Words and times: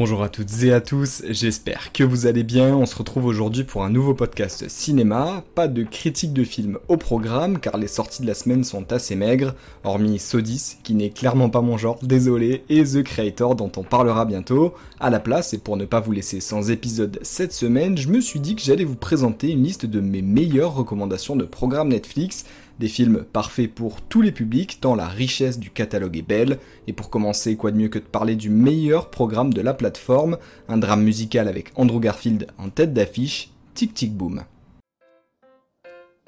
Bonjour 0.00 0.22
à 0.22 0.28
toutes 0.28 0.62
et 0.62 0.72
à 0.72 0.80
tous, 0.80 1.24
j'espère 1.28 1.90
que 1.90 2.04
vous 2.04 2.26
allez 2.26 2.44
bien. 2.44 2.72
On 2.76 2.86
se 2.86 2.94
retrouve 2.94 3.24
aujourd'hui 3.24 3.64
pour 3.64 3.82
un 3.82 3.90
nouveau 3.90 4.14
podcast 4.14 4.68
cinéma. 4.68 5.42
Pas 5.56 5.66
de 5.66 5.82
critique 5.82 6.32
de 6.32 6.44
film 6.44 6.78
au 6.86 6.96
programme 6.96 7.58
car 7.58 7.76
les 7.76 7.88
sorties 7.88 8.22
de 8.22 8.28
la 8.28 8.34
semaine 8.34 8.62
sont 8.62 8.92
assez 8.92 9.16
maigres, 9.16 9.56
hormis 9.82 10.20
Sodis 10.20 10.76
qui 10.84 10.94
n'est 10.94 11.10
clairement 11.10 11.50
pas 11.50 11.62
mon 11.62 11.76
genre, 11.76 11.98
désolé, 12.00 12.62
et 12.68 12.84
The 12.84 13.02
Creator 13.02 13.56
dont 13.56 13.72
on 13.76 13.82
parlera 13.82 14.24
bientôt. 14.24 14.72
À 15.00 15.10
la 15.10 15.18
place, 15.18 15.52
et 15.52 15.58
pour 15.58 15.76
ne 15.76 15.84
pas 15.84 15.98
vous 15.98 16.12
laisser 16.12 16.38
sans 16.38 16.70
épisode 16.70 17.18
cette 17.22 17.52
semaine, 17.52 17.98
je 17.98 18.06
me 18.06 18.20
suis 18.20 18.38
dit 18.38 18.54
que 18.54 18.62
j'allais 18.62 18.84
vous 18.84 18.94
présenter 18.94 19.50
une 19.50 19.64
liste 19.64 19.84
de 19.84 19.98
mes 19.98 20.22
meilleures 20.22 20.76
recommandations 20.76 21.34
de 21.34 21.44
programmes 21.44 21.88
Netflix 21.88 22.44
des 22.78 22.88
films 22.88 23.24
parfaits 23.24 23.72
pour 23.72 24.00
tous 24.00 24.22
les 24.22 24.32
publics, 24.32 24.80
tant 24.80 24.94
la 24.94 25.08
richesse 25.08 25.58
du 25.58 25.70
catalogue 25.70 26.16
est 26.16 26.22
belle. 26.22 26.58
Et 26.86 26.92
pour 26.92 27.10
commencer, 27.10 27.56
quoi 27.56 27.70
de 27.70 27.76
mieux 27.76 27.88
que 27.88 27.98
de 27.98 28.04
parler 28.04 28.36
du 28.36 28.50
meilleur 28.50 29.10
programme 29.10 29.52
de 29.52 29.60
la 29.60 29.74
plateforme, 29.74 30.38
un 30.68 30.78
drame 30.78 31.02
musical 31.02 31.48
avec 31.48 31.72
Andrew 31.76 32.00
Garfield 32.00 32.46
en 32.58 32.70
tête 32.70 32.92
d'affiche, 32.92 33.50
Tic 33.74 33.94
Tic 33.94 34.12
Boom. 34.14 34.44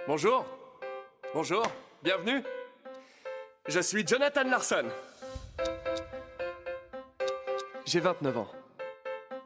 Bonjour. 0.07 0.45
Bonjour. 1.35 1.63
Bienvenue. 2.03 2.43
Je 3.69 3.81
suis 3.81 4.07
Jonathan 4.07 4.45
Larson. 4.45 4.85
J'ai 7.87 8.01
29 8.01 8.39
ans. 8.39 8.49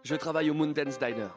Je 0.02 0.14
travaille 0.14 0.50
au 0.50 0.54
Moondance 0.54 0.98
Diner. 0.98 1.28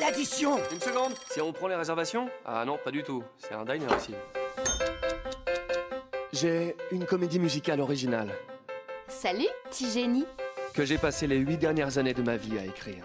L'addition 0.00 0.56
Une 0.72 0.80
seconde. 0.80 1.12
Si 1.30 1.40
on 1.40 1.52
prend 1.52 1.68
les 1.68 1.74
réservations? 1.74 2.28
Ah 2.44 2.64
non, 2.64 2.78
pas 2.82 2.90
du 2.90 3.02
tout. 3.02 3.22
C'est 3.38 3.54
un 3.54 3.64
diner 3.64 3.86
ici. 3.98 4.14
J'ai 6.32 6.76
une 6.92 7.04
comédie 7.04 7.38
musicale 7.38 7.80
originale 7.80 8.30
Salut, 9.08 9.46
petit 9.70 9.90
génie. 9.90 10.24
que 10.74 10.84
j'ai 10.84 10.98
passé 10.98 11.26
les 11.26 11.36
huit 11.36 11.58
dernières 11.58 11.98
années 11.98 12.14
de 12.14 12.22
ma 12.22 12.36
vie 12.36 12.58
à 12.58 12.64
écrire. 12.64 13.04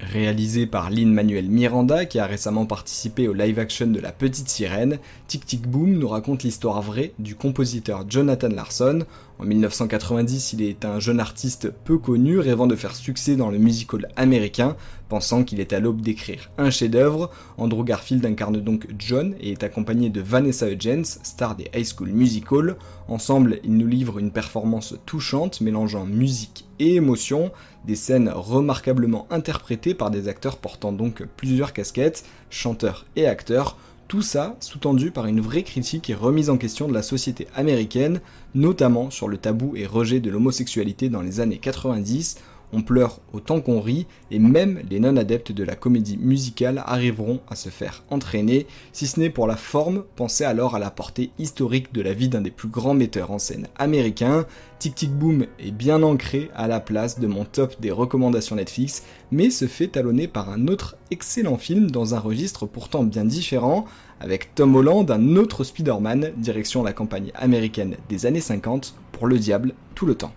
Réalisé 0.00 0.66
par 0.66 0.88
Lin-Manuel 0.88 1.44
Miranda, 1.50 2.06
qui 2.06 2.18
a 2.18 2.24
récemment 2.24 2.64
participé 2.64 3.28
au 3.28 3.34
live-action 3.34 3.86
de 3.88 4.00
La 4.00 4.12
Petite 4.12 4.48
Sirène, 4.48 4.98
Tic 5.28 5.44
Tic 5.44 5.68
Boom 5.68 5.98
nous 5.98 6.08
raconte 6.08 6.42
l'histoire 6.42 6.80
vraie 6.80 7.12
du 7.18 7.34
compositeur 7.34 8.06
Jonathan 8.08 8.48
Larson. 8.48 9.00
En 9.40 9.46
1990, 9.46 10.52
il 10.52 10.62
est 10.62 10.84
un 10.84 11.00
jeune 11.00 11.18
artiste 11.18 11.72
peu 11.84 11.96
connu, 11.96 12.38
rêvant 12.38 12.66
de 12.66 12.76
faire 12.76 12.94
succès 12.94 13.36
dans 13.36 13.48
le 13.48 13.56
musical 13.56 14.06
américain, 14.14 14.76
pensant 15.08 15.44
qu'il 15.44 15.60
est 15.60 15.72
à 15.72 15.80
l'aube 15.80 16.02
d'écrire 16.02 16.50
un 16.58 16.68
chef-d'œuvre. 16.68 17.30
Andrew 17.56 17.82
Garfield 17.82 18.26
incarne 18.26 18.60
donc 18.60 18.86
John 18.98 19.34
et 19.40 19.52
est 19.52 19.62
accompagné 19.62 20.10
de 20.10 20.20
Vanessa 20.20 20.70
Hudgens, 20.70 21.20
star 21.22 21.56
des 21.56 21.70
High 21.74 21.86
School 21.86 22.10
Musical. 22.10 22.76
Ensemble, 23.08 23.60
ils 23.64 23.78
nous 23.78 23.86
livrent 23.86 24.18
une 24.18 24.30
performance 24.30 24.94
touchante, 25.06 25.62
mélangeant 25.62 26.04
musique 26.04 26.66
et 26.78 26.96
émotion, 26.96 27.50
des 27.86 27.96
scènes 27.96 28.28
remarquablement 28.28 29.26
interprétées 29.30 29.94
par 29.94 30.10
des 30.10 30.28
acteurs 30.28 30.58
portant 30.58 30.92
donc 30.92 31.24
plusieurs 31.38 31.72
casquettes, 31.72 32.26
chanteurs 32.50 33.06
et 33.16 33.26
acteurs, 33.26 33.78
tout 34.10 34.22
ça 34.22 34.56
sous-tendu 34.58 35.12
par 35.12 35.26
une 35.26 35.40
vraie 35.40 35.62
critique 35.62 36.10
et 36.10 36.14
remise 36.14 36.50
en 36.50 36.58
question 36.58 36.88
de 36.88 36.92
la 36.92 37.00
société 37.00 37.46
américaine, 37.54 38.20
notamment 38.56 39.08
sur 39.08 39.28
le 39.28 39.38
tabou 39.38 39.76
et 39.76 39.86
rejet 39.86 40.18
de 40.18 40.30
l'homosexualité 40.30 41.08
dans 41.08 41.22
les 41.22 41.38
années 41.38 41.58
90. 41.58 42.38
On 42.72 42.82
pleure 42.82 43.20
autant 43.32 43.60
qu'on 43.60 43.80
rit, 43.80 44.06
et 44.30 44.38
même 44.38 44.80
les 44.88 45.00
non-adeptes 45.00 45.52
de 45.52 45.64
la 45.64 45.74
comédie 45.74 46.18
musicale 46.18 46.82
arriveront 46.86 47.40
à 47.48 47.56
se 47.56 47.68
faire 47.68 48.04
entraîner, 48.10 48.66
si 48.92 49.06
ce 49.06 49.18
n'est 49.18 49.30
pour 49.30 49.46
la 49.46 49.56
forme, 49.56 50.04
pensez 50.14 50.44
alors 50.44 50.76
à 50.76 50.78
la 50.78 50.90
portée 50.90 51.30
historique 51.38 51.92
de 51.92 52.00
la 52.00 52.14
vie 52.14 52.28
d'un 52.28 52.42
des 52.42 52.50
plus 52.50 52.68
grands 52.68 52.94
metteurs 52.94 53.32
en 53.32 53.38
scène 53.38 53.66
américains. 53.76 54.46
Tic 54.78 54.94
Tic 54.94 55.12
Boom 55.12 55.46
est 55.58 55.72
bien 55.72 56.02
ancré 56.02 56.50
à 56.54 56.68
la 56.68 56.80
place 56.80 57.18
de 57.18 57.26
mon 57.26 57.44
top 57.44 57.80
des 57.80 57.90
recommandations 57.90 58.56
Netflix, 58.56 59.02
mais 59.32 59.50
se 59.50 59.66
fait 59.66 59.88
talonner 59.88 60.28
par 60.28 60.50
un 60.50 60.68
autre 60.68 60.96
excellent 61.10 61.58
film 61.58 61.90
dans 61.90 62.14
un 62.14 62.20
registre 62.20 62.66
pourtant 62.66 63.02
bien 63.02 63.24
différent, 63.24 63.84
avec 64.20 64.54
Tom 64.54 64.76
Holland, 64.76 65.10
un 65.10 65.36
autre 65.36 65.64
Spider-Man, 65.64 66.32
direction 66.36 66.82
la 66.82 66.92
campagne 66.92 67.32
américaine 67.34 67.96
des 68.08 68.26
années 68.26 68.40
50, 68.40 68.94
pour 69.12 69.26
le 69.26 69.38
diable 69.38 69.74
tout 69.94 70.06
le 70.06 70.14
temps. 70.14 70.32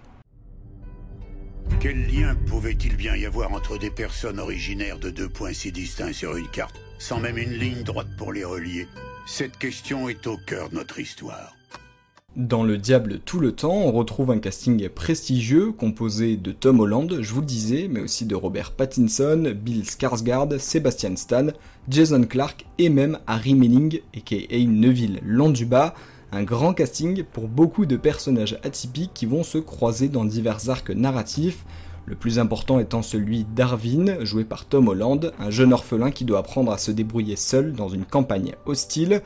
Quel 1.79 2.07
lien 2.07 2.35
pouvait-il 2.47 2.95
bien 2.95 3.16
y 3.16 3.25
avoir 3.25 3.51
entre 3.51 3.78
des 3.78 3.89
personnes 3.89 4.39
originaires 4.39 5.00
de 5.00 5.09
deux 5.09 5.29
points 5.29 5.53
si 5.53 5.72
distincts 5.72 6.13
sur 6.13 6.35
une 6.38 6.47
carte, 6.47 6.75
sans 6.97 7.19
même 7.19 7.38
une 7.38 7.53
ligne 7.53 7.84
droite 7.84 8.07
pour 8.17 8.31
les 8.31 8.45
relier? 8.45 8.88
Cette 9.25 9.57
question 9.57 10.09
est 10.09 10.28
au 10.28 10.38
cœur 10.38 10.69
de 10.69 10.75
notre 10.75 11.00
histoire. 11.00 11.56
Dans 12.35 12.63
Le 12.63 12.79
Diable 12.79 13.19
tout 13.19 13.39
le 13.39 13.51
temps, 13.51 13.75
on 13.75 13.91
retrouve 13.91 14.31
un 14.31 14.39
casting 14.39 14.89
prestigieux 14.89 15.72
composé 15.72 16.35
de 16.35 16.51
Tom 16.51 16.79
Holland, 16.79 17.22
je 17.22 17.31
vous 17.31 17.41
le 17.41 17.45
disais, 17.45 17.88
mais 17.88 18.00
aussi 18.00 18.25
de 18.25 18.33
Robert 18.33 18.72
Pattinson, 18.72 19.53
Bill 19.56 19.83
Skarsgård, 19.83 20.57
Sebastian 20.57 21.16
Stan, 21.16 21.47
Jason 21.89 22.23
Clarke 22.23 22.66
et 22.79 22.89
même 22.89 23.19
Harry 23.28 23.53
Melling, 23.53 24.00
aka 24.17 24.66
Neville 24.66 25.19
Londuba, 25.23 25.94
un 26.33 26.44
grand 26.44 26.73
casting 26.73 27.23
pour 27.23 27.47
beaucoup 27.47 27.85
de 27.85 27.95
personnages 27.95 28.57
atypiques 28.63 29.13
qui 29.13 29.25
vont 29.25 29.44
se 29.44 29.59
croiser 29.59 30.09
dans 30.09 30.25
divers 30.25 30.69
arcs 30.69 30.89
narratifs, 30.89 31.63
le 32.05 32.16
plus 32.16 32.39
important 32.39 32.79
étant 32.79 33.01
celui 33.01 33.45
d'Arvin, 33.45 34.23
joué 34.25 34.44
par 34.44 34.66
Tom 34.66 34.88
Holland, 34.88 35.31
un 35.39 35.51
jeune 35.51 35.73
orphelin 35.73 36.11
qui 36.11 36.25
doit 36.25 36.39
apprendre 36.39 36.71
à 36.71 36.77
se 36.77 36.91
débrouiller 36.91 37.35
seul 37.35 37.73
dans 37.73 37.88
une 37.88 38.05
campagne 38.05 38.55
hostile. 38.66 39.21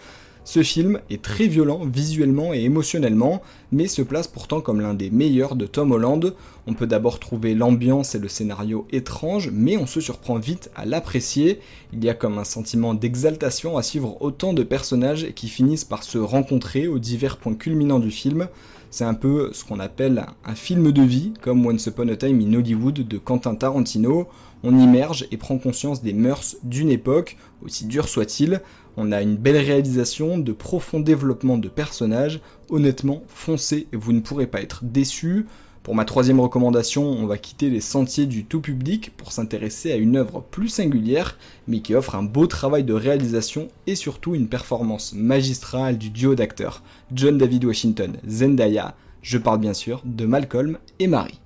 Ce 0.47 0.63
film 0.63 1.01
est 1.09 1.21
très 1.21 1.47
violent 1.47 1.81
visuellement 1.83 2.53
et 2.53 2.61
émotionnellement, 2.61 3.41
mais 3.73 3.87
se 3.87 4.01
place 4.01 4.29
pourtant 4.29 4.61
comme 4.61 4.79
l'un 4.79 4.93
des 4.93 5.09
meilleurs 5.09 5.57
de 5.57 5.65
Tom 5.65 5.91
Holland. 5.91 6.33
On 6.67 6.73
peut 6.73 6.87
d'abord 6.87 7.19
trouver 7.19 7.53
l'ambiance 7.53 8.15
et 8.15 8.17
le 8.17 8.29
scénario 8.29 8.87
étrange, 8.93 9.49
mais 9.51 9.75
on 9.75 9.85
se 9.85 9.99
surprend 9.99 10.37
vite 10.37 10.71
à 10.73 10.85
l'apprécier. 10.85 11.59
Il 11.91 12.01
y 12.01 12.07
a 12.07 12.13
comme 12.13 12.37
un 12.37 12.45
sentiment 12.45 12.93
d'exaltation 12.93 13.77
à 13.77 13.83
suivre 13.83 14.21
autant 14.21 14.53
de 14.53 14.63
personnages 14.63 15.33
qui 15.35 15.49
finissent 15.49 15.83
par 15.83 16.03
se 16.03 16.17
rencontrer 16.17 16.87
aux 16.87 16.97
divers 16.97 17.35
points 17.35 17.55
culminants 17.55 17.99
du 17.99 18.09
film. 18.09 18.47
C'est 18.89 19.03
un 19.03 19.15
peu 19.15 19.49
ce 19.51 19.65
qu'on 19.65 19.81
appelle 19.81 20.27
un 20.45 20.55
film 20.55 20.93
de 20.93 21.01
vie, 21.01 21.33
comme 21.41 21.65
Once 21.65 21.87
Upon 21.87 22.07
a 22.07 22.15
Time 22.15 22.39
in 22.39 22.53
Hollywood 22.53 23.05
de 23.05 23.17
Quentin 23.17 23.55
Tarantino. 23.55 24.29
On 24.63 24.77
immerge 24.77 25.27
et 25.31 25.37
prend 25.37 25.57
conscience 25.57 26.01
des 26.01 26.13
mœurs 26.13 26.57
d'une 26.63 26.89
époque, 26.89 27.37
aussi 27.63 27.85
dure 27.85 28.09
soit-il. 28.09 28.61
On 28.97 29.11
a 29.11 29.21
une 29.21 29.37
belle 29.37 29.57
réalisation, 29.57 30.37
de 30.37 30.51
profonds 30.51 30.99
développements 30.99 31.57
de 31.57 31.67
personnages. 31.67 32.41
Honnêtement, 32.69 33.23
foncez, 33.27 33.87
vous 33.93 34.13
ne 34.13 34.21
pourrez 34.21 34.47
pas 34.47 34.61
être 34.61 34.83
déçus. 34.83 35.45
Pour 35.87 35.95
ma 35.95 36.03
troisième 36.03 36.41
recommandation, 36.41 37.03
on 37.03 37.27
va 37.27 37.37
quitter 37.37 37.69
les 37.69 37.79
sentiers 37.79 38.25
du 38.25 38.43
tout 38.43 38.59
public 38.59 39.13
pour 39.15 39.31
s'intéresser 39.31 39.93
à 39.93 39.95
une 39.95 40.17
œuvre 40.17 40.43
plus 40.51 40.67
singulière, 40.67 41.37
mais 41.67 41.79
qui 41.79 41.95
offre 41.95 42.15
un 42.15 42.23
beau 42.23 42.45
travail 42.45 42.83
de 42.83 42.93
réalisation 42.93 43.69
et 43.85 43.95
surtout 43.95 44.35
une 44.35 44.49
performance 44.49 45.13
magistrale 45.13 45.97
du 45.97 46.09
duo 46.09 46.35
d'acteurs 46.35 46.81
John 47.13 47.37
David 47.37 47.63
Washington, 47.63 48.17
Zendaya. 48.27 48.95
Je 49.21 49.37
parle 49.37 49.59
bien 49.59 49.73
sûr 49.73 50.01
de 50.03 50.25
Malcolm 50.25 50.77
et 50.99 51.07
Marie. 51.07 51.39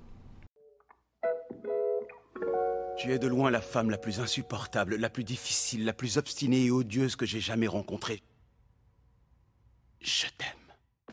Tu 3.02 3.12
es 3.12 3.18
de 3.18 3.26
loin 3.26 3.50
la 3.50 3.62
femme 3.62 3.90
la 3.90 3.98
plus 3.98 4.20
insupportable, 4.20 4.96
la 4.96 5.10
plus 5.10 5.24
difficile, 5.24 5.86
la 5.86 5.94
plus 5.94 6.18
obstinée 6.18 6.66
et 6.66 6.70
odieuse 6.70 7.16
que 7.16 7.26
j'ai 7.26 7.40
jamais 7.40 7.66
rencontrée. 7.66 8.22
Je 10.02 10.28
t'aime. 10.38 10.48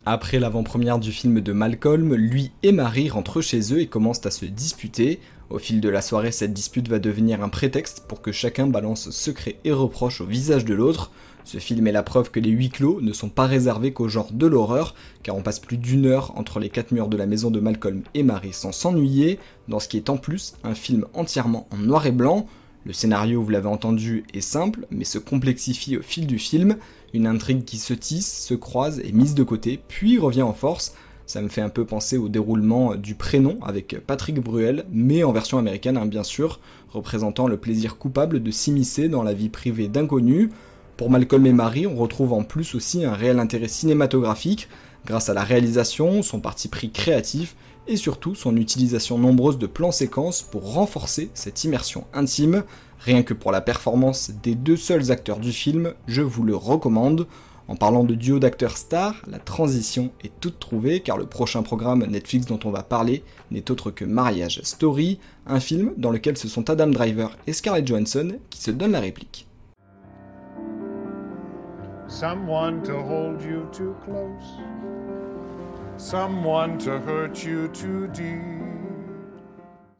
Après 0.04 0.38
l'avant-première 0.38 0.98
du 0.98 1.12
film 1.12 1.40
de 1.40 1.52
Malcolm, 1.54 2.14
lui 2.14 2.52
et 2.62 2.72
Marie 2.72 3.08
rentrent 3.08 3.40
chez 3.40 3.72
eux 3.72 3.80
et 3.80 3.86
commencent 3.86 4.26
à 4.26 4.30
se 4.30 4.44
disputer. 4.44 5.18
Au 5.48 5.58
fil 5.58 5.80
de 5.80 5.88
la 5.88 6.02
soirée, 6.02 6.30
cette 6.30 6.52
dispute 6.52 6.88
va 6.88 6.98
devenir 6.98 7.42
un 7.42 7.48
prétexte 7.48 8.06
pour 8.06 8.20
que 8.20 8.32
chacun 8.32 8.66
balance 8.66 9.08
secrets 9.08 9.58
et 9.64 9.72
reproches 9.72 10.20
au 10.20 10.26
visage 10.26 10.66
de 10.66 10.74
l'autre. 10.74 11.10
Ce 11.48 11.56
film 11.56 11.86
est 11.86 11.92
la 11.92 12.02
preuve 12.02 12.30
que 12.30 12.40
les 12.40 12.50
huis 12.50 12.68
clos 12.68 13.00
ne 13.00 13.14
sont 13.14 13.30
pas 13.30 13.46
réservés 13.46 13.94
qu'au 13.94 14.06
genre 14.06 14.32
de 14.32 14.46
l'horreur, 14.46 14.94
car 15.22 15.34
on 15.34 15.40
passe 15.40 15.60
plus 15.60 15.78
d'une 15.78 16.04
heure 16.04 16.36
entre 16.36 16.60
les 16.60 16.68
quatre 16.68 16.92
murs 16.92 17.08
de 17.08 17.16
la 17.16 17.24
maison 17.24 17.50
de 17.50 17.58
Malcolm 17.58 18.02
et 18.12 18.22
Marie 18.22 18.52
sans 18.52 18.70
s'ennuyer, 18.70 19.38
dans 19.66 19.80
ce 19.80 19.88
qui 19.88 19.96
est 19.96 20.10
en 20.10 20.18
plus 20.18 20.56
un 20.62 20.74
film 20.74 21.06
entièrement 21.14 21.66
en 21.70 21.78
noir 21.78 22.04
et 22.04 22.12
blanc. 22.12 22.46
Le 22.84 22.92
scénario, 22.92 23.42
vous 23.42 23.48
l'avez 23.48 23.66
entendu, 23.66 24.24
est 24.34 24.42
simple, 24.42 24.86
mais 24.90 25.04
se 25.04 25.16
complexifie 25.16 25.96
au 25.96 26.02
fil 26.02 26.26
du 26.26 26.38
film, 26.38 26.76
une 27.14 27.26
intrigue 27.26 27.64
qui 27.64 27.78
se 27.78 27.94
tisse, 27.94 28.30
se 28.46 28.52
croise, 28.52 28.98
est 28.98 29.12
mise 29.12 29.34
de 29.34 29.42
côté, 29.42 29.80
puis 29.88 30.18
revient 30.18 30.42
en 30.42 30.52
force. 30.52 30.94
Ça 31.24 31.40
me 31.40 31.48
fait 31.48 31.62
un 31.62 31.70
peu 31.70 31.86
penser 31.86 32.18
au 32.18 32.28
déroulement 32.28 32.94
du 32.94 33.14
prénom 33.14 33.56
avec 33.62 33.96
Patrick 34.06 34.38
Bruel, 34.38 34.84
mais 34.92 35.24
en 35.24 35.32
version 35.32 35.56
américaine, 35.56 35.96
hein, 35.96 36.04
bien 36.04 36.24
sûr, 36.24 36.60
représentant 36.90 37.48
le 37.48 37.56
plaisir 37.56 37.96
coupable 37.96 38.42
de 38.42 38.50
s'immiscer 38.50 39.08
dans 39.08 39.22
la 39.22 39.32
vie 39.32 39.48
privée 39.48 39.88
d'inconnus. 39.88 40.50
Pour 40.98 41.10
Malcolm 41.10 41.46
et 41.46 41.52
Marie, 41.52 41.86
on 41.86 41.94
retrouve 41.94 42.32
en 42.32 42.42
plus 42.42 42.74
aussi 42.74 43.04
un 43.04 43.14
réel 43.14 43.38
intérêt 43.38 43.68
cinématographique, 43.68 44.68
grâce 45.06 45.28
à 45.28 45.32
la 45.32 45.44
réalisation, 45.44 46.24
son 46.24 46.40
parti 46.40 46.66
pris 46.66 46.90
créatif, 46.90 47.54
et 47.86 47.96
surtout 47.96 48.34
son 48.34 48.56
utilisation 48.56 49.16
nombreuse 49.16 49.58
de 49.58 49.68
plans 49.68 49.92
séquences 49.92 50.42
pour 50.42 50.72
renforcer 50.72 51.30
cette 51.34 51.62
immersion 51.62 52.04
intime. 52.12 52.64
Rien 52.98 53.22
que 53.22 53.32
pour 53.32 53.52
la 53.52 53.60
performance 53.60 54.32
des 54.42 54.56
deux 54.56 54.76
seuls 54.76 55.12
acteurs 55.12 55.38
du 55.38 55.52
film, 55.52 55.94
je 56.08 56.20
vous 56.20 56.42
le 56.42 56.56
recommande. 56.56 57.28
En 57.68 57.76
parlant 57.76 58.02
de 58.02 58.16
duo 58.16 58.40
d'acteurs 58.40 58.76
stars, 58.76 59.22
la 59.28 59.38
transition 59.38 60.10
est 60.24 60.32
toute 60.40 60.58
trouvée 60.58 60.98
car 60.98 61.16
le 61.16 61.26
prochain 61.26 61.62
programme 61.62 62.04
Netflix 62.06 62.46
dont 62.46 62.58
on 62.64 62.72
va 62.72 62.82
parler 62.82 63.22
n'est 63.52 63.70
autre 63.70 63.92
que 63.92 64.04
Mariage 64.04 64.62
Story, 64.64 65.20
un 65.46 65.60
film 65.60 65.92
dans 65.96 66.10
lequel 66.10 66.36
ce 66.36 66.48
sont 66.48 66.68
Adam 66.68 66.88
Driver 66.88 67.38
et 67.46 67.52
Scarlett 67.52 67.86
Johansson 67.86 68.32
qui 68.50 68.60
se 68.60 68.72
donnent 68.72 68.92
la 68.92 69.00
réplique. 69.00 69.47
Someone 72.08 72.82
to 72.84 73.02
hold 73.02 73.42
you 73.42 73.68
too 73.70 73.94
close. 74.02 74.56
Someone 75.98 76.78
to 76.78 76.98
hurt 77.06 77.44
you 77.44 77.68
too 77.68 78.06
deep. 78.14 78.58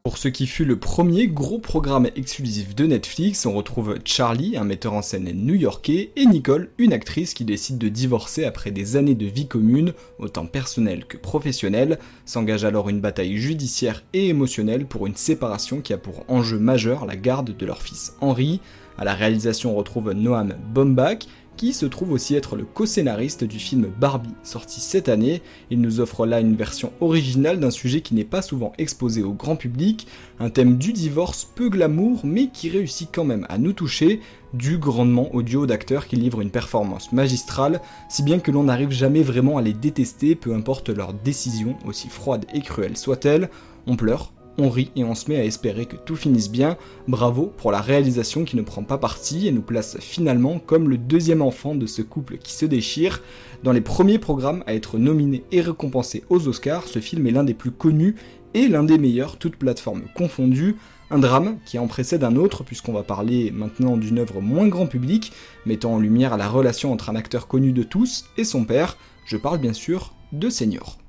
Pour 0.03 0.17
ce 0.17 0.27
qui 0.27 0.47
fut 0.47 0.65
le 0.65 0.79
premier 0.79 1.27
gros 1.27 1.59
programme 1.59 2.07
exclusif 2.15 2.73
de 2.73 2.87
Netflix, 2.87 3.45
on 3.45 3.53
retrouve 3.53 3.99
Charlie, 4.05 4.57
un 4.57 4.63
metteur 4.63 4.93
en 4.93 5.03
scène 5.03 5.29
new-yorkais, 5.35 6.09
et 6.15 6.25
Nicole, 6.25 6.71
une 6.79 6.93
actrice 6.93 7.35
qui 7.35 7.45
décide 7.45 7.77
de 7.77 7.89
divorcer 7.89 8.43
après 8.43 8.71
des 8.71 8.95
années 8.97 9.13
de 9.13 9.27
vie 9.27 9.47
commune, 9.47 9.93
autant 10.17 10.47
personnelle 10.47 11.05
que 11.05 11.17
professionnelle, 11.17 11.99
s'engage 12.25 12.65
alors 12.65 12.89
une 12.89 13.01
bataille 13.01 13.37
judiciaire 13.37 14.03
et 14.13 14.29
émotionnelle 14.29 14.87
pour 14.87 15.05
une 15.05 15.15
séparation 15.15 15.79
qui 15.79 15.93
a 15.93 15.99
pour 15.99 16.25
enjeu 16.27 16.57
majeur 16.57 17.05
la 17.05 17.15
garde 17.15 17.55
de 17.55 17.65
leur 17.67 17.83
fils 17.83 18.15
Henry. 18.19 18.61
À 18.97 19.05
la 19.05 19.13
réalisation, 19.13 19.73
on 19.73 19.75
retrouve 19.75 20.11
Noam 20.11 20.55
Baumbach, 20.73 21.19
qui 21.59 21.73
se 21.73 21.85
trouve 21.85 22.13
aussi 22.13 22.35
être 22.35 22.55
le 22.55 22.63
co-scénariste 22.63 23.43
du 23.43 23.59
film 23.59 23.87
Barbie, 23.99 24.33
sorti 24.43 24.79
cette 24.79 25.09
année. 25.09 25.41
Il 25.69 25.81
nous 25.81 25.99
offre 25.99 26.25
là 26.25 26.39
une 26.39 26.55
version 26.55 26.93
originale 27.01 27.59
d'un 27.59 27.69
sujet 27.69 27.99
qui 27.99 28.15
n'est 28.15 28.23
pas 28.23 28.41
souvent 28.41 28.71
exposé 28.77 29.23
au 29.23 29.33
grand 29.33 29.57
public, 29.57 30.07
un 30.39 30.49
thème 30.49 30.77
du 30.77 30.93
divorce 30.93 31.43
peu 31.43 31.67
glamour, 31.67 32.21
mais 32.23 32.47
qui 32.47 32.69
réussit 32.69 33.09
quand 33.11 33.25
même 33.25 33.45
à 33.49 33.57
nous 33.57 33.73
toucher, 33.73 34.21
dû 34.53 34.77
grandement 34.77 35.35
au 35.35 35.41
duo 35.41 35.65
d'acteurs 35.65 36.07
qui 36.07 36.15
livrent 36.15 36.39
une 36.39 36.49
performance 36.49 37.11
magistrale, 37.11 37.81
si 38.07 38.23
bien 38.23 38.39
que 38.39 38.51
l'on 38.51 38.63
n'arrive 38.63 38.91
jamais 38.91 39.21
vraiment 39.21 39.57
à 39.57 39.61
les 39.61 39.73
détester, 39.73 40.35
peu 40.35 40.53
importe 40.53 40.87
leur 40.87 41.11
décision, 41.11 41.75
aussi 41.85 42.07
froide 42.07 42.45
et 42.53 42.61
cruelle 42.61 42.95
soit-elle. 42.95 43.49
On 43.85 43.97
pleure, 43.97 44.31
on 44.59 44.69
rit 44.69 44.91
et 44.95 45.03
on 45.03 45.15
se 45.15 45.29
met 45.29 45.37
à 45.37 45.45
espérer 45.45 45.85
que 45.85 45.95
tout 45.95 46.15
finisse 46.15 46.49
bien. 46.49 46.77
Bravo 47.07 47.53
pour 47.57 47.71
la 47.71 47.81
réalisation 47.81 48.43
qui 48.43 48.55
ne 48.55 48.61
prend 48.61 48.83
pas 48.83 48.97
parti 48.97 49.47
et 49.47 49.51
nous 49.51 49.61
place 49.61 49.97
finalement 49.99 50.59
comme 50.59 50.89
le 50.89 50.97
deuxième 50.97 51.41
enfant 51.41 51.75
de 51.75 51.85
ce 51.85 52.01
couple 52.01 52.37
qui 52.37 52.53
se 52.53 52.65
déchire. 52.65 53.21
Dans 53.63 53.71
les 53.71 53.81
premiers 53.81 54.19
programmes 54.19 54.63
à 54.67 54.73
être 54.73 54.97
nominé 54.97 55.43
et 55.51 55.61
récompensé 55.61 56.23
aux 56.29 56.47
Oscars, 56.47 56.87
ce 56.87 56.99
film 56.99 57.27
est 57.27 57.31
l'un 57.31 57.43
des 57.43 57.53
plus 57.53 57.71
connus 57.71 58.15
et 58.53 58.67
l'un 58.67 58.83
des 58.83 58.97
meilleurs, 58.97 59.37
toutes 59.37 59.55
plateformes 59.55 60.03
confondues. 60.15 60.75
Un 61.11 61.19
drame 61.19 61.57
qui 61.65 61.79
en 61.79 61.87
précède 61.87 62.23
un 62.23 62.35
autre, 62.35 62.63
puisqu'on 62.63 62.93
va 62.93 63.01
parler 63.01 63.51
maintenant 63.51 63.97
d'une 63.97 64.19
œuvre 64.19 64.41
moins 64.41 64.67
grand 64.67 64.85
public, 64.85 65.31
mettant 65.65 65.95
en 65.95 65.99
lumière 65.99 66.37
la 66.37 66.47
relation 66.47 66.93
entre 66.93 67.09
un 67.09 67.15
acteur 67.15 67.47
connu 67.47 67.73
de 67.73 67.81
tous 67.83 68.25
et 68.37 68.43
son 68.43 68.63
père. 68.63 68.95
Je 69.25 69.37
parle 69.37 69.57
bien 69.57 69.73
sûr 69.73 70.13
de 70.31 70.49
Senior. 70.49 70.99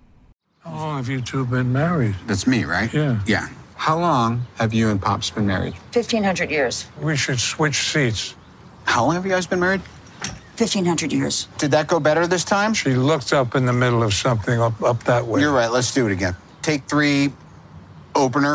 How 0.65 0.75
long 0.75 0.97
have 0.99 1.09
you 1.09 1.23
two 1.23 1.47
been 1.47 1.73
married? 1.73 2.15
That's 2.27 2.47
me, 2.47 2.65
right? 2.65 2.93
Yeah. 2.93 3.19
Yeah. 3.27 3.49
How 3.77 3.99
long 3.99 4.43
have 4.59 4.75
you 4.75 4.91
and 4.91 5.01
Pops 5.01 5.31
been 5.31 5.47
married? 5.47 5.73
1,500 5.95 6.51
years. 6.51 6.87
We 7.01 7.17
should 7.17 7.41
switch 7.41 7.77
seats. 7.91 8.35
How 8.85 9.07
long 9.07 9.15
have 9.15 9.25
you 9.25 9.31
guys 9.33 9.47
been 9.47 9.61
married? 9.61 9.81
1,500 10.59 11.13
years. 11.15 11.49
Did 11.57 11.71
that 11.71 11.87
go 11.87 11.99
better 11.99 12.27
this 12.27 12.45
time? 12.45 12.75
She 12.75 12.91
looked 12.91 13.33
up 13.33 13.55
in 13.55 13.65
the 13.65 13.73
middle 13.73 14.03
of 14.03 14.13
something 14.13 14.61
up, 14.61 14.83
up 14.83 15.03
that 15.05 15.27
way. 15.27 15.41
You're 15.41 15.53
right. 15.53 15.73
Let's 15.73 15.95
do 15.95 16.07
it 16.07 16.13
again. 16.13 16.37
Take 16.61 16.85
three, 16.87 17.33
opener. 18.15 18.55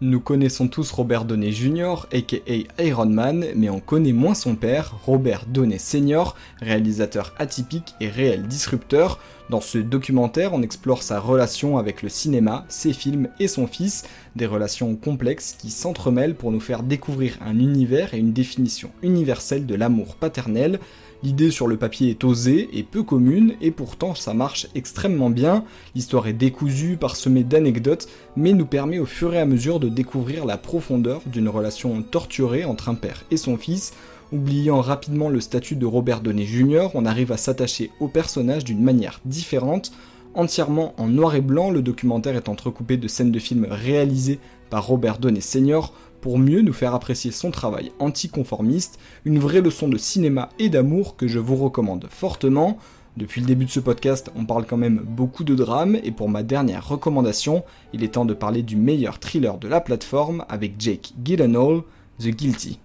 Nous 0.00 0.20
connaissons 0.20 0.68
tous 0.68 0.90
Robert 0.90 1.24
Downey 1.24 1.52
Jr., 1.52 1.94
aka 2.12 2.66
Iron 2.80 3.06
Man, 3.06 3.46
mais 3.54 3.70
on 3.70 3.78
connaît 3.78 4.12
moins 4.12 4.34
son 4.34 4.56
père, 4.56 4.92
Robert 5.06 5.46
Downey 5.46 5.78
Sr., 5.78 6.34
réalisateur 6.60 7.32
atypique 7.38 7.94
et 8.00 8.08
réel 8.08 8.48
disrupteur. 8.48 9.20
Dans 9.50 9.60
ce 9.60 9.78
documentaire, 9.78 10.54
on 10.54 10.62
explore 10.62 11.02
sa 11.02 11.20
relation 11.20 11.76
avec 11.76 12.02
le 12.02 12.08
cinéma, 12.08 12.64
ses 12.68 12.94
films 12.94 13.28
et 13.38 13.48
son 13.48 13.66
fils, 13.66 14.04
des 14.36 14.46
relations 14.46 14.96
complexes 14.96 15.54
qui 15.58 15.70
s'entremêlent 15.70 16.34
pour 16.34 16.50
nous 16.50 16.60
faire 16.60 16.82
découvrir 16.82 17.38
un 17.44 17.58
univers 17.58 18.14
et 18.14 18.18
une 18.18 18.32
définition 18.32 18.90
universelle 19.02 19.66
de 19.66 19.74
l'amour 19.74 20.16
paternel, 20.16 20.80
L'idée 21.24 21.50
sur 21.50 21.68
le 21.68 21.78
papier 21.78 22.10
est 22.10 22.22
osée 22.22 22.68
et 22.74 22.82
peu 22.82 23.02
commune, 23.02 23.54
et 23.62 23.70
pourtant 23.70 24.14
ça 24.14 24.34
marche 24.34 24.66
extrêmement 24.74 25.30
bien. 25.30 25.64
L'histoire 25.94 26.26
est 26.26 26.34
décousue, 26.34 26.98
parsemée 26.98 27.44
d'anecdotes, 27.44 28.08
mais 28.36 28.52
nous 28.52 28.66
permet 28.66 28.98
au 28.98 29.06
fur 29.06 29.32
et 29.32 29.40
à 29.40 29.46
mesure 29.46 29.80
de 29.80 29.88
découvrir 29.88 30.44
la 30.44 30.58
profondeur 30.58 31.22
d'une 31.24 31.48
relation 31.48 32.02
torturée 32.02 32.66
entre 32.66 32.90
un 32.90 32.94
père 32.94 33.24
et 33.30 33.38
son 33.38 33.56
fils. 33.56 33.94
Oubliant 34.32 34.80
rapidement 34.80 35.28
le 35.28 35.40
statut 35.40 35.76
de 35.76 35.86
Robert 35.86 36.20
Downey 36.20 36.44
Jr., 36.44 36.88
on 36.94 37.06
arrive 37.06 37.30
à 37.30 37.36
s'attacher 37.36 37.90
au 38.00 38.08
personnage 38.08 38.64
d'une 38.64 38.82
manière 38.82 39.20
différente. 39.24 39.92
Entièrement 40.34 40.94
en 40.96 41.06
noir 41.06 41.34
et 41.36 41.40
blanc, 41.40 41.70
le 41.70 41.82
documentaire 41.82 42.34
est 42.34 42.48
entrecoupé 42.48 42.96
de 42.96 43.06
scènes 43.06 43.30
de 43.30 43.38
films 43.38 43.68
réalisées 43.70 44.40
par 44.70 44.86
Robert 44.86 45.18
Downey 45.18 45.40
Sr 45.40 45.92
pour 46.20 46.38
mieux 46.38 46.62
nous 46.62 46.72
faire 46.72 46.94
apprécier 46.94 47.30
son 47.30 47.50
travail 47.50 47.92
anticonformiste, 47.98 48.98
une 49.24 49.38
vraie 49.38 49.60
leçon 49.60 49.88
de 49.88 49.98
cinéma 49.98 50.48
et 50.58 50.70
d'amour 50.70 51.16
que 51.16 51.28
je 51.28 51.38
vous 51.38 51.56
recommande 51.56 52.06
fortement. 52.08 52.78
Depuis 53.16 53.42
le 53.42 53.46
début 53.46 53.66
de 53.66 53.70
ce 53.70 53.78
podcast, 53.78 54.32
on 54.34 54.44
parle 54.44 54.66
quand 54.66 54.78
même 54.78 55.02
beaucoup 55.06 55.44
de 55.44 55.54
drame, 55.54 55.96
et 56.02 56.10
pour 56.10 56.28
ma 56.28 56.42
dernière 56.42 56.88
recommandation, 56.88 57.62
il 57.92 58.02
est 58.02 58.14
temps 58.14 58.24
de 58.24 58.34
parler 58.34 58.62
du 58.62 58.74
meilleur 58.74 59.20
thriller 59.20 59.58
de 59.58 59.68
la 59.68 59.80
plateforme 59.80 60.44
avec 60.48 60.74
Jake 60.80 61.12
Gyllenhaal, 61.22 61.82
The 62.18 62.28
Guilty. 62.28 62.80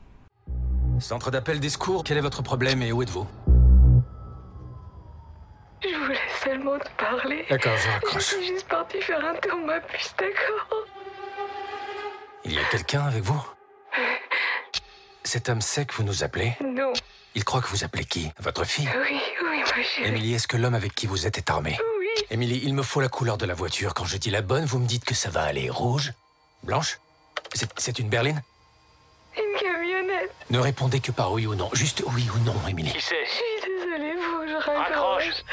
Centre 0.99 1.31
d'appel 1.31 1.59
des 1.59 1.69
secours, 1.69 2.03
quel 2.03 2.17
est 2.17 2.21
votre 2.21 2.41
problème 2.41 2.81
et 2.81 2.91
où 2.91 3.01
êtes-vous 3.01 3.27
Je 5.81 5.95
voulais 5.95 6.19
seulement 6.43 6.77
te 6.77 6.89
parler. 6.97 7.45
D'accord, 7.49 7.77
je 7.77 7.89
raccroche. 7.89 8.21
Je 8.21 8.35
suis 8.35 8.47
juste 8.47 8.67
partie 8.67 9.01
faire 9.01 9.23
un 9.23 9.35
tour 9.35 9.59
ma 9.65 9.79
puce, 9.79 10.13
d'accord 10.17 10.85
il 12.45 12.53
y 12.53 12.57
a 12.57 12.63
quelqu'un 12.71 13.01
avec 13.03 13.21
vous 13.21 13.45
Cet 15.23 15.49
homme 15.49 15.61
sait 15.61 15.85
que 15.85 15.93
vous 15.93 16.03
nous 16.03 16.23
appelez 16.23 16.55
Non. 16.63 16.93
Il 17.35 17.43
croit 17.43 17.61
que 17.61 17.67
vous 17.67 17.83
appelez 17.83 18.05
qui 18.05 18.31
Votre 18.39 18.63
fille 18.63 18.89
Oui, 18.95 19.19
oui, 19.43 19.59
ma 19.59 19.83
chérie. 19.83 20.07
Émilie, 20.07 20.33
est-ce 20.33 20.47
que 20.47 20.57
l'homme 20.57 20.73
avec 20.73 20.95
qui 20.95 21.05
vous 21.05 21.27
êtes 21.27 21.37
est 21.37 21.49
armé 21.49 21.77
Oui. 21.99 22.07
Émilie, 22.31 22.61
il 22.63 22.73
me 22.73 22.81
faut 22.81 23.01
la 23.01 23.09
couleur 23.09 23.37
de 23.37 23.45
la 23.45 23.53
voiture. 23.53 23.93
Quand 23.93 24.05
je 24.05 24.17
dis 24.17 24.31
la 24.31 24.41
bonne, 24.41 24.65
vous 24.65 24.79
me 24.79 24.87
dites 24.87 25.05
que 25.05 25.13
ça 25.13 25.29
va 25.29 25.43
aller 25.43 25.69
rouge 25.69 26.13
Blanche 26.63 26.99
C'est 27.77 27.99
une 27.99 28.09
berline. 28.09 28.41
Ne 30.51 30.57
répondez 30.57 30.99
que 30.99 31.11
par 31.11 31.31
oui 31.31 31.45
ou 31.45 31.53
non. 31.53 31.69
Juste 31.73 32.03
oui 32.15 32.27
ou 32.35 32.39
non, 32.43 32.55
Émilie. 32.67 32.91
Qui 32.91 33.01
c'est? 33.01 33.15
Je 33.23 33.31
suis 33.31 33.43
désolée, 33.61 34.13
vous, 34.15 34.47
je 34.47 34.55
raccroche. 34.55 35.43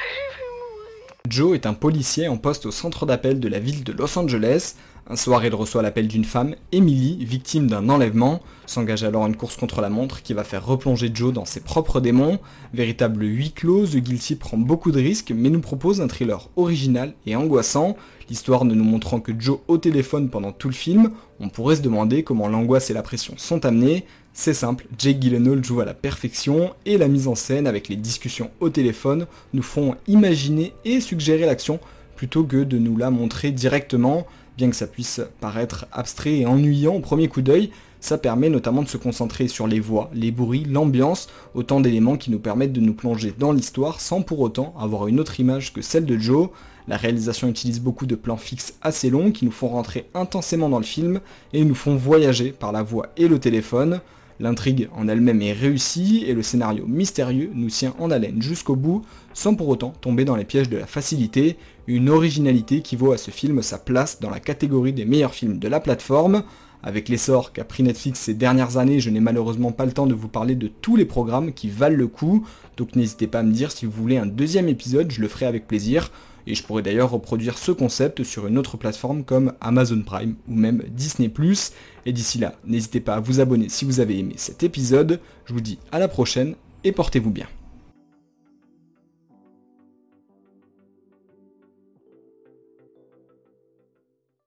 Joe 1.29 1.55
est 1.55 1.67
un 1.67 1.75
policier 1.75 2.29
en 2.29 2.39
poste 2.39 2.65
au 2.65 2.71
centre 2.71 3.05
d'appel 3.05 3.39
de 3.39 3.49
la 3.49 3.59
ville 3.59 3.85
de 3.85 3.93
Los 3.93 4.19
Angeles. 4.19 4.75
Un 5.09 5.15
soir, 5.15 5.45
il 5.45 5.55
reçoit 5.55 5.83
l'appel 5.83 6.09
d'une 6.09 6.25
femme, 6.25 6.57
Emily, 6.73 7.25
victime 7.25 7.69
d'un 7.69 7.89
enlèvement, 7.91 8.41
s'engage 8.67 9.05
alors 9.05 9.25
une 9.25 9.37
course 9.37 9.57
contre 9.57 9.81
la 9.81 9.89
montre 9.89 10.21
qui 10.21 10.35
va 10.35 10.43
faire 10.43 10.67
replonger 10.67 11.13
Joe 11.15 11.33
dans 11.33 11.45
ses 11.45 11.61
propres 11.61 12.01
démons. 12.01 12.41
Véritable 12.75 13.25
huis 13.25 13.53
clos, 13.53 13.87
The 13.87 13.99
Guilty 13.99 14.35
prend 14.35 14.57
beaucoup 14.57 14.91
de 14.91 14.99
risques 14.99 15.33
mais 15.33 15.49
nous 15.49 15.61
propose 15.61 16.01
un 16.01 16.09
thriller 16.09 16.49
original 16.57 17.15
et 17.25 17.37
angoissant. 17.37 17.97
L'histoire 18.29 18.65
ne 18.65 18.75
nous 18.75 18.83
montrant 18.83 19.21
que 19.21 19.31
Joe 19.39 19.61
au 19.69 19.79
téléphone 19.79 20.29
pendant 20.29 20.51
tout 20.51 20.69
le 20.69 20.75
film, 20.75 21.13
on 21.39 21.51
pourrait 21.51 21.77
se 21.77 21.83
demander 21.83 22.25
comment 22.25 22.49
l'angoisse 22.49 22.91
et 22.91 22.95
la 22.95 23.03
pression 23.03 23.35
sont 23.37 23.65
amenées. 23.65 24.07
C'est 24.33 24.55
simple, 24.55 24.87
Jake 24.99 25.21
Gyllenhaal 25.21 25.63
joue 25.63 25.81
à 25.81 25.85
la 25.85 25.95
perfection 25.95 26.75
et 26.85 26.99
la 26.99 27.07
mise 27.07 27.29
en 27.29 27.37
scène 27.37 27.69
avec 27.69 27.89
les 27.89 27.97
discussions 27.97 28.51
au 28.59 28.71
téléphone 28.71 29.29
nous 29.55 29.63
font 29.63 29.95
imaginer 30.09 30.73
et 30.85 31.01
suggérer 31.01 31.47
l'action 31.47 31.79
plutôt 32.17 32.43
que 32.43 32.65
de 32.65 32.79
nous 32.79 32.97
la 32.97 33.11
montrer 33.11 33.53
directement. 33.53 34.27
Bien 34.57 34.71
que 34.71 34.77
ça 34.77 34.87
puisse 34.87 35.21
paraître 35.41 35.87
abstrait 35.93 36.39
et 36.39 36.47
ennuyant 36.47 36.95
au 36.95 37.01
premier 37.01 37.29
coup 37.29 37.43
d'œil, 37.43 37.71
ça 38.01 38.17
permet 38.17 38.49
notamment 38.49 38.83
de 38.83 38.89
se 38.89 38.97
concentrer 38.97 39.49
sur 39.49 39.67
les 39.67 39.81
voix, 39.81 40.11
les 40.15 40.31
bruits, 40.31 40.65
l'ambiance, 40.65 41.29
autant 41.55 41.81
d'éléments 41.81 42.17
qui 42.17 42.31
nous 42.31 42.39
permettent 42.39 42.73
de 42.73 42.81
nous 42.81 42.95
plonger 42.95 43.35
dans 43.39 43.53
l'histoire 43.53 44.01
sans 44.01 44.23
pour 44.23 44.41
autant 44.41 44.75
avoir 44.79 45.09
une 45.09 45.21
autre 45.21 45.41
image 45.41 45.75
que 45.75 45.83
celle 45.83 46.07
de 46.07 46.17
Joe. 46.17 46.49
La 46.89 46.97
réalisation 46.97 47.49
utilise 47.49 47.81
beaucoup 47.81 48.07
de 48.07 48.15
plans 48.15 48.39
fixes 48.39 48.75
assez 48.81 49.11
longs 49.11 49.31
qui 49.31 49.45
nous 49.45 49.51
font 49.51 49.69
rentrer 49.69 50.09
intensément 50.15 50.71
dans 50.71 50.79
le 50.79 50.85
film 50.85 51.21
et 51.53 51.63
nous 51.63 51.75
font 51.75 51.97
voyager 51.97 52.53
par 52.53 52.73
la 52.73 52.83
voix 52.83 53.09
et 53.19 53.29
le 53.29 53.39
téléphone. 53.39 54.01
L'intrigue 54.39 54.89
en 54.95 55.09
elle-même 55.09 55.41
est 55.43 55.53
réussie 55.53 56.25
et 56.27 56.35
le 56.35 56.43
scénario 56.43 56.85
mystérieux 56.87 57.51
nous 57.55 57.71
tient 57.71 57.95
en 57.99 58.11
haleine 58.11 58.41
jusqu'au 58.41 58.77
bout 58.77 59.03
sans 59.33 59.55
pour 59.55 59.69
autant 59.69 59.93
tomber 60.01 60.25
dans 60.25 60.37
les 60.37 60.45
pièges 60.45 60.69
de 60.69 60.77
la 60.77 60.87
facilité, 60.87 61.57
une 61.87 62.11
originalité 62.11 62.83
qui 62.83 62.97
vaut 62.97 63.13
à 63.13 63.19
ce 63.19 63.31
film 63.31 63.63
sa 63.63 63.79
place 63.79 64.21
dans 64.21 64.31
la 64.31 64.41
catégorie 64.41 64.93
des 64.93 65.05
meilleurs 65.05 65.35
films 65.35 65.59
de 65.59 65.69
la 65.69 65.81
plateforme. 65.81 66.43
Avec 66.83 67.09
l'essor 67.09 67.53
qu'a 67.53 67.65
pris 67.65 67.83
Netflix 67.83 68.21
ces 68.21 68.35
dernières 68.35 68.77
années, 68.77 69.01
je 69.01 69.11
n'ai 69.11 69.21
malheureusement 69.21 69.73
pas 69.73 69.87
le 69.87 69.93
temps 69.93 70.07
de 70.07 70.15
vous 70.15 70.29
parler 70.29 70.55
de 70.55 70.69
tous 70.69 70.97
les 70.97 71.05
programmes 71.05 71.53
qui 71.53 71.69
valent 71.69 71.97
le 71.97 72.07
coup, 72.07 72.47
donc 72.77 72.95
n'hésitez 72.95 73.27
pas 73.27 73.41
à 73.41 73.43
me 73.43 73.53
dire 73.53 73.73
si 73.73 73.87
vous 73.87 73.93
voulez 73.93 74.19
un 74.19 74.27
deuxième 74.27 74.69
épisode, 74.69 75.11
je 75.11 75.21
le 75.21 75.29
ferai 75.29 75.47
avec 75.47 75.67
plaisir. 75.67 76.11
Et 76.49 76.55
je 76.55 76.63
pourrais 76.63 76.83
d'ailleurs 76.83 77.11
reproduire 77.11 77.59
ce 77.59 77.73
concept 77.73 78.23
sur 78.23 78.47
une 78.47 78.57
autre 78.57 78.77
plateforme 78.77 79.25
comme 79.25 79.53
Amazon 79.61 80.03
Prime 80.03 80.37
ou 80.47 80.55
même 80.55 80.85
Disney⁇ 80.91 81.29
Et 82.07 82.13
d'ici 82.13 82.39
là, 82.39 82.55
n'hésitez 82.65 83.01
pas 83.01 83.17
à 83.17 83.21
vous 83.21 83.41
abonner 83.41 83.69
si 83.69 83.85
vous 83.85 83.99
avez 83.99 84.21
aimé 84.21 84.35
cet 84.37 84.63
épisode. 84.63 85.21
Je 85.47 85.53
vous 85.53 85.61
dis 85.61 85.81
à 85.91 85.99
la 85.99 86.07
prochaine 86.07 86.55
et 86.85 86.93
portez-vous 86.93 87.31
bien. 87.31 87.47